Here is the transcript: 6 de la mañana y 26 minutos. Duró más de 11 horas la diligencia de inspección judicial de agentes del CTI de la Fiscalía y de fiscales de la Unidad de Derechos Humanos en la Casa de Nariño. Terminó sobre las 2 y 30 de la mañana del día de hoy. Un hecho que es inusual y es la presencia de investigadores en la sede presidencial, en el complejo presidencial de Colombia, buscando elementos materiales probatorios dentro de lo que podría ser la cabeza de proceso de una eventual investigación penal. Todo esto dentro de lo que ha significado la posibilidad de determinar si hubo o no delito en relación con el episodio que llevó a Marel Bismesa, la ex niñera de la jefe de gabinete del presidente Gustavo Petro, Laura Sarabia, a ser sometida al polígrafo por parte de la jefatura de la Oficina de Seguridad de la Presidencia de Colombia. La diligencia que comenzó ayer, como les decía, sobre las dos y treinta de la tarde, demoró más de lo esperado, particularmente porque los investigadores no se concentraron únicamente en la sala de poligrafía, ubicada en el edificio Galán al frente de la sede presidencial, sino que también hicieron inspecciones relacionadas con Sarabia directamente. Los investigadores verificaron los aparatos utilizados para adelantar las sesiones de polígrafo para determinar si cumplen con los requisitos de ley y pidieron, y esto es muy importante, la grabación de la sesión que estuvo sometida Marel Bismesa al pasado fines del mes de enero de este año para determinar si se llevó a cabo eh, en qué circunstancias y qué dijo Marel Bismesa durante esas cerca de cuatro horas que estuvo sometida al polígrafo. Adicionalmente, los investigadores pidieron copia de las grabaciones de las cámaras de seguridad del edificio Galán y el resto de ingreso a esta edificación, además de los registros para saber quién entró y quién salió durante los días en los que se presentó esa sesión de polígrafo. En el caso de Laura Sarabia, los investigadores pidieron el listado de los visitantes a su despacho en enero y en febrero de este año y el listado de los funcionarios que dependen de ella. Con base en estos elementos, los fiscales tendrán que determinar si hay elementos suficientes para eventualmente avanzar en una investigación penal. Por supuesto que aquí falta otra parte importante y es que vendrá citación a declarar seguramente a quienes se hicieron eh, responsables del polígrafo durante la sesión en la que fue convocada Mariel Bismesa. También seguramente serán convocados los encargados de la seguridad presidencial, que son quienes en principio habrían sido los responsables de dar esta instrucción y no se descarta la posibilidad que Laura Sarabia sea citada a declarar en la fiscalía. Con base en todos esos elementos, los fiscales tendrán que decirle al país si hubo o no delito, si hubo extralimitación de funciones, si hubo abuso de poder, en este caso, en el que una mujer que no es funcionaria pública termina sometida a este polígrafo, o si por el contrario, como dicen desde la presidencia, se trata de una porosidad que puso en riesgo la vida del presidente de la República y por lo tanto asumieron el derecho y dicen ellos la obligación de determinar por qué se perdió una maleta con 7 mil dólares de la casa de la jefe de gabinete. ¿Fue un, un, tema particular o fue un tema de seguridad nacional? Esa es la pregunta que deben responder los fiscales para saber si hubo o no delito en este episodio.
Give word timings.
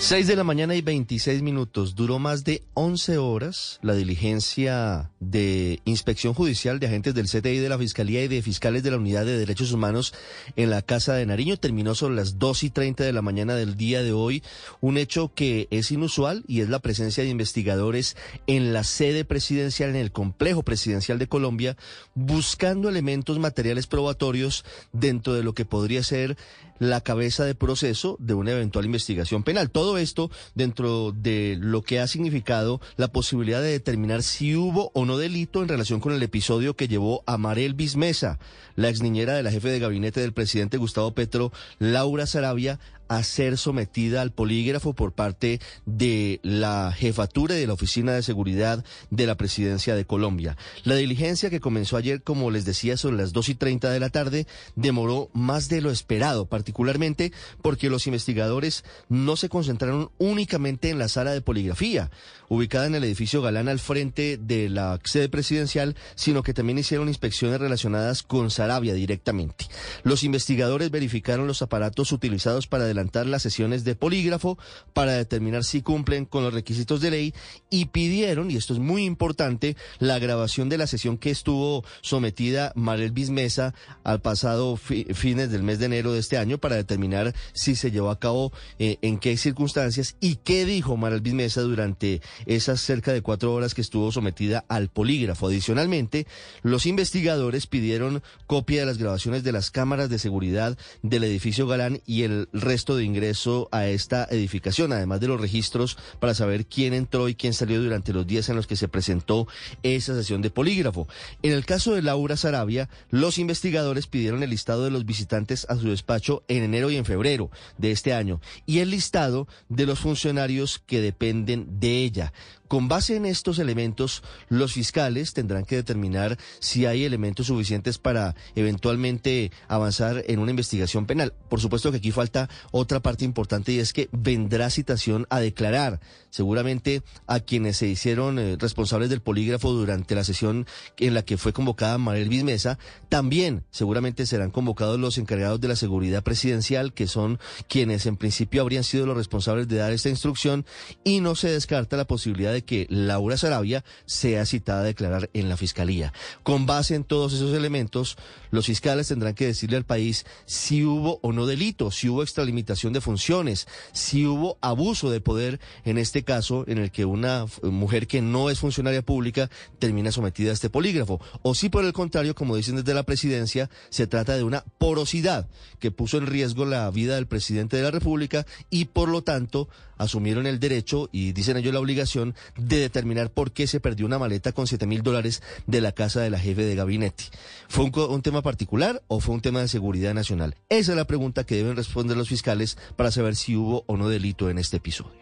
6 0.00 0.28
de 0.28 0.36
la 0.36 0.44
mañana 0.44 0.76
y 0.76 0.80
26 0.80 1.42
minutos. 1.42 1.96
Duró 1.96 2.20
más 2.20 2.44
de 2.44 2.62
11 2.74 3.18
horas 3.18 3.80
la 3.82 3.94
diligencia 3.94 5.10
de 5.18 5.80
inspección 5.84 6.34
judicial 6.34 6.78
de 6.78 6.86
agentes 6.86 7.14
del 7.14 7.26
CTI 7.26 7.58
de 7.58 7.68
la 7.68 7.78
Fiscalía 7.78 8.22
y 8.22 8.28
de 8.28 8.40
fiscales 8.40 8.84
de 8.84 8.92
la 8.92 8.96
Unidad 8.96 9.26
de 9.26 9.36
Derechos 9.36 9.72
Humanos 9.72 10.14
en 10.54 10.70
la 10.70 10.82
Casa 10.82 11.14
de 11.14 11.26
Nariño. 11.26 11.56
Terminó 11.56 11.96
sobre 11.96 12.14
las 12.14 12.38
2 12.38 12.62
y 12.62 12.70
30 12.70 13.02
de 13.02 13.12
la 13.12 13.22
mañana 13.22 13.56
del 13.56 13.76
día 13.76 14.04
de 14.04 14.12
hoy. 14.12 14.44
Un 14.80 14.98
hecho 14.98 15.32
que 15.34 15.66
es 15.72 15.90
inusual 15.90 16.44
y 16.46 16.60
es 16.60 16.68
la 16.68 16.78
presencia 16.78 17.24
de 17.24 17.30
investigadores 17.30 18.16
en 18.46 18.72
la 18.72 18.84
sede 18.84 19.24
presidencial, 19.24 19.90
en 19.90 19.96
el 19.96 20.12
complejo 20.12 20.62
presidencial 20.62 21.18
de 21.18 21.26
Colombia, 21.26 21.76
buscando 22.14 22.88
elementos 22.88 23.40
materiales 23.40 23.88
probatorios 23.88 24.64
dentro 24.92 25.34
de 25.34 25.42
lo 25.42 25.54
que 25.54 25.64
podría 25.64 26.04
ser 26.04 26.36
la 26.78 27.00
cabeza 27.00 27.44
de 27.44 27.54
proceso 27.54 28.16
de 28.20 28.34
una 28.34 28.52
eventual 28.52 28.84
investigación 28.84 29.42
penal. 29.42 29.70
Todo 29.70 29.87
esto 29.96 30.30
dentro 30.54 31.12
de 31.12 31.56
lo 31.58 31.82
que 31.82 32.00
ha 32.00 32.06
significado 32.06 32.80
la 32.96 33.08
posibilidad 33.08 33.62
de 33.62 33.70
determinar 33.70 34.22
si 34.22 34.56
hubo 34.56 34.90
o 34.92 35.06
no 35.06 35.16
delito 35.16 35.62
en 35.62 35.68
relación 35.68 36.00
con 36.00 36.12
el 36.12 36.22
episodio 36.22 36.74
que 36.74 36.88
llevó 36.88 37.22
a 37.26 37.38
Marel 37.38 37.74
Bismesa, 37.74 38.38
la 38.76 38.90
ex 38.90 39.00
niñera 39.00 39.34
de 39.34 39.42
la 39.42 39.50
jefe 39.50 39.70
de 39.70 39.78
gabinete 39.78 40.20
del 40.20 40.32
presidente 40.32 40.76
Gustavo 40.76 41.12
Petro, 41.12 41.52
Laura 41.78 42.26
Sarabia, 42.26 42.78
a 43.08 43.22
ser 43.22 43.58
sometida 43.58 44.22
al 44.22 44.32
polígrafo 44.32 44.94
por 44.94 45.12
parte 45.12 45.60
de 45.86 46.40
la 46.42 46.92
jefatura 46.96 47.54
de 47.54 47.66
la 47.66 47.72
Oficina 47.72 48.12
de 48.12 48.22
Seguridad 48.22 48.84
de 49.10 49.26
la 49.26 49.36
Presidencia 49.36 49.94
de 49.94 50.04
Colombia. 50.04 50.56
La 50.84 50.94
diligencia 50.94 51.50
que 51.50 51.60
comenzó 51.60 51.96
ayer, 51.96 52.22
como 52.22 52.50
les 52.50 52.64
decía, 52.64 52.96
sobre 52.96 53.16
las 53.16 53.32
dos 53.32 53.48
y 53.48 53.54
treinta 53.54 53.90
de 53.90 54.00
la 54.00 54.10
tarde, 54.10 54.46
demoró 54.76 55.30
más 55.32 55.68
de 55.68 55.80
lo 55.80 55.90
esperado, 55.90 56.46
particularmente 56.46 57.32
porque 57.62 57.90
los 57.90 58.06
investigadores 58.06 58.84
no 59.08 59.36
se 59.36 59.48
concentraron 59.48 60.10
únicamente 60.18 60.90
en 60.90 60.98
la 60.98 61.08
sala 61.08 61.32
de 61.32 61.40
poligrafía, 61.40 62.10
ubicada 62.48 62.86
en 62.86 62.94
el 62.94 63.04
edificio 63.04 63.42
Galán 63.42 63.68
al 63.68 63.78
frente 63.78 64.38
de 64.40 64.68
la 64.68 64.98
sede 65.04 65.28
presidencial, 65.28 65.96
sino 66.14 66.42
que 66.42 66.54
también 66.54 66.78
hicieron 66.78 67.08
inspecciones 67.08 67.60
relacionadas 67.60 68.22
con 68.22 68.50
Sarabia 68.50 68.94
directamente. 68.94 69.66
Los 70.02 70.24
investigadores 70.24 70.90
verificaron 70.90 71.46
los 71.46 71.62
aparatos 71.62 72.12
utilizados 72.12 72.66
para 72.66 72.86
adelantar 72.98 73.26
las 73.26 73.42
sesiones 73.42 73.84
de 73.84 73.94
polígrafo 73.94 74.58
para 74.92 75.12
determinar 75.12 75.64
si 75.64 75.82
cumplen 75.82 76.24
con 76.24 76.42
los 76.42 76.52
requisitos 76.52 77.00
de 77.00 77.10
ley 77.10 77.34
y 77.70 77.86
pidieron, 77.86 78.50
y 78.50 78.56
esto 78.56 78.72
es 78.72 78.80
muy 78.80 79.04
importante, 79.04 79.76
la 79.98 80.18
grabación 80.18 80.68
de 80.68 80.78
la 80.78 80.86
sesión 80.86 81.16
que 81.18 81.30
estuvo 81.30 81.84
sometida 82.00 82.72
Marel 82.74 83.12
Bismesa 83.12 83.74
al 84.04 84.20
pasado 84.20 84.76
fines 84.76 85.50
del 85.50 85.62
mes 85.62 85.78
de 85.78 85.86
enero 85.86 86.12
de 86.12 86.20
este 86.20 86.38
año 86.38 86.58
para 86.58 86.76
determinar 86.76 87.34
si 87.52 87.76
se 87.76 87.90
llevó 87.90 88.10
a 88.10 88.18
cabo 88.18 88.52
eh, 88.78 88.98
en 89.02 89.18
qué 89.18 89.36
circunstancias 89.36 90.16
y 90.20 90.36
qué 90.36 90.64
dijo 90.64 90.96
Marel 90.96 91.20
Bismesa 91.20 91.60
durante 91.62 92.20
esas 92.46 92.80
cerca 92.80 93.12
de 93.12 93.22
cuatro 93.22 93.54
horas 93.54 93.74
que 93.74 93.80
estuvo 93.80 94.10
sometida 94.10 94.64
al 94.68 94.88
polígrafo. 94.88 95.46
Adicionalmente, 95.46 96.26
los 96.62 96.86
investigadores 96.86 97.66
pidieron 97.66 98.22
copia 98.46 98.80
de 98.80 98.86
las 98.86 98.98
grabaciones 98.98 99.44
de 99.44 99.52
las 99.52 99.70
cámaras 99.70 100.10
de 100.10 100.18
seguridad 100.18 100.76
del 101.02 101.24
edificio 101.24 101.66
Galán 101.66 102.00
y 102.06 102.22
el 102.22 102.48
resto 102.52 102.87
de 102.96 103.04
ingreso 103.04 103.68
a 103.72 103.86
esta 103.86 104.26
edificación, 104.30 104.92
además 104.92 105.20
de 105.20 105.28
los 105.28 105.40
registros 105.40 105.98
para 106.20 106.34
saber 106.34 106.66
quién 106.66 106.94
entró 106.94 107.28
y 107.28 107.34
quién 107.34 107.54
salió 107.54 107.82
durante 107.82 108.12
los 108.12 108.26
días 108.26 108.48
en 108.48 108.56
los 108.56 108.66
que 108.66 108.76
se 108.76 108.88
presentó 108.88 109.48
esa 109.82 110.14
sesión 110.14 110.42
de 110.42 110.50
polígrafo. 110.50 111.08
En 111.42 111.52
el 111.52 111.64
caso 111.64 111.94
de 111.94 112.02
Laura 112.02 112.36
Sarabia, 112.36 112.88
los 113.10 113.38
investigadores 113.38 114.06
pidieron 114.06 114.42
el 114.42 114.50
listado 114.50 114.84
de 114.84 114.90
los 114.90 115.04
visitantes 115.04 115.66
a 115.68 115.76
su 115.76 115.88
despacho 115.88 116.42
en 116.48 116.62
enero 116.62 116.90
y 116.90 116.96
en 116.96 117.04
febrero 117.04 117.50
de 117.76 117.90
este 117.90 118.12
año 118.12 118.40
y 118.66 118.80
el 118.80 118.90
listado 118.90 119.48
de 119.68 119.86
los 119.86 119.98
funcionarios 119.98 120.78
que 120.86 121.00
dependen 121.00 121.80
de 121.80 122.04
ella. 122.04 122.32
Con 122.68 122.86
base 122.86 123.16
en 123.16 123.24
estos 123.24 123.58
elementos, 123.58 124.22
los 124.50 124.74
fiscales 124.74 125.32
tendrán 125.32 125.64
que 125.64 125.76
determinar 125.76 126.36
si 126.60 126.84
hay 126.84 127.04
elementos 127.04 127.46
suficientes 127.46 127.96
para 127.96 128.34
eventualmente 128.54 129.50
avanzar 129.68 130.22
en 130.26 130.38
una 130.38 130.50
investigación 130.50 131.06
penal. 131.06 131.32
Por 131.48 131.62
supuesto 131.62 131.90
que 131.90 131.96
aquí 131.96 132.10
falta 132.10 132.50
otra 132.70 133.00
parte 133.00 133.24
importante 133.24 133.72
y 133.72 133.78
es 133.78 133.94
que 133.94 134.10
vendrá 134.12 134.68
citación 134.68 135.26
a 135.30 135.40
declarar 135.40 136.00
seguramente 136.28 137.02
a 137.26 137.40
quienes 137.40 137.78
se 137.78 137.86
hicieron 137.86 138.38
eh, 138.38 138.56
responsables 138.58 139.08
del 139.08 139.22
polígrafo 139.22 139.72
durante 139.72 140.14
la 140.14 140.24
sesión 140.24 140.66
en 140.98 141.14
la 141.14 141.22
que 141.22 141.38
fue 141.38 141.54
convocada 141.54 141.96
Mariel 141.96 142.28
Bismesa. 142.28 142.78
También 143.08 143.64
seguramente 143.70 144.26
serán 144.26 144.50
convocados 144.50 145.00
los 145.00 145.16
encargados 145.16 145.60
de 145.60 145.68
la 145.68 145.76
seguridad 145.76 146.22
presidencial, 146.22 146.92
que 146.92 147.06
son 147.06 147.38
quienes 147.66 148.04
en 148.04 148.18
principio 148.18 148.60
habrían 148.60 148.84
sido 148.84 149.06
los 149.06 149.16
responsables 149.16 149.68
de 149.68 149.76
dar 149.76 149.92
esta 149.92 150.10
instrucción 150.10 150.66
y 151.02 151.20
no 151.20 151.34
se 151.34 151.48
descarta 151.48 151.96
la 151.96 152.06
posibilidad 152.06 152.57
que 152.64 152.86
Laura 152.90 153.36
Sarabia 153.36 153.84
sea 154.06 154.46
citada 154.46 154.80
a 154.80 154.84
declarar 154.84 155.30
en 155.32 155.48
la 155.48 155.56
fiscalía. 155.56 156.12
Con 156.42 156.66
base 156.66 156.94
en 156.94 157.04
todos 157.04 157.32
esos 157.32 157.54
elementos, 157.54 158.16
los 158.50 158.66
fiscales 158.66 159.08
tendrán 159.08 159.34
que 159.34 159.46
decirle 159.46 159.76
al 159.76 159.84
país 159.84 160.26
si 160.46 160.84
hubo 160.84 161.18
o 161.22 161.32
no 161.32 161.46
delito, 161.46 161.90
si 161.90 162.08
hubo 162.08 162.22
extralimitación 162.22 162.92
de 162.92 163.00
funciones, 163.00 163.66
si 163.92 164.26
hubo 164.26 164.58
abuso 164.60 165.10
de 165.10 165.20
poder, 165.20 165.60
en 165.84 165.98
este 165.98 166.22
caso, 166.24 166.64
en 166.66 166.78
el 166.78 166.90
que 166.90 167.04
una 167.04 167.46
mujer 167.62 168.06
que 168.06 168.22
no 168.22 168.50
es 168.50 168.58
funcionaria 168.58 169.02
pública 169.02 169.50
termina 169.78 170.12
sometida 170.12 170.50
a 170.50 170.54
este 170.54 170.70
polígrafo, 170.70 171.20
o 171.42 171.54
si 171.54 171.68
por 171.68 171.84
el 171.84 171.92
contrario, 171.92 172.34
como 172.34 172.56
dicen 172.56 172.76
desde 172.76 172.94
la 172.94 173.02
presidencia, 173.02 173.70
se 173.90 174.06
trata 174.06 174.36
de 174.36 174.44
una 174.44 174.64
porosidad 174.78 175.48
que 175.78 175.90
puso 175.90 176.18
en 176.18 176.26
riesgo 176.26 176.64
la 176.64 176.90
vida 176.90 177.14
del 177.14 177.26
presidente 177.26 177.76
de 177.76 177.82
la 177.82 177.90
República 177.90 178.46
y 178.70 178.86
por 178.86 179.08
lo 179.08 179.22
tanto 179.22 179.68
asumieron 179.98 180.46
el 180.46 180.60
derecho 180.60 181.08
y 181.12 181.32
dicen 181.32 181.56
ellos 181.56 181.74
la 181.74 181.80
obligación 181.80 182.34
de 182.56 182.78
determinar 182.78 183.30
por 183.30 183.52
qué 183.52 183.66
se 183.66 183.80
perdió 183.80 184.06
una 184.06 184.18
maleta 184.18 184.52
con 184.52 184.66
7 184.66 184.86
mil 184.86 185.02
dólares 185.02 185.42
de 185.66 185.80
la 185.80 185.92
casa 185.92 186.20
de 186.20 186.30
la 186.30 186.38
jefe 186.38 186.64
de 186.64 186.74
gabinete. 186.74 187.24
¿Fue 187.68 187.84
un, 187.84 187.92
un, 187.94 188.22
tema 188.22 188.42
particular 188.42 189.02
o 189.08 189.20
fue 189.20 189.34
un 189.34 189.40
tema 189.40 189.60
de 189.60 189.68
seguridad 189.68 190.14
nacional? 190.14 190.56
Esa 190.68 190.92
es 190.92 190.96
la 190.96 191.06
pregunta 191.06 191.44
que 191.44 191.56
deben 191.56 191.76
responder 191.76 192.16
los 192.16 192.28
fiscales 192.28 192.78
para 192.96 193.10
saber 193.10 193.36
si 193.36 193.56
hubo 193.56 193.84
o 193.86 193.96
no 193.96 194.08
delito 194.08 194.50
en 194.50 194.58
este 194.58 194.78
episodio. 194.78 195.18